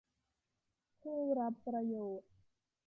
[1.01, 2.29] ผู้รับประโยชน์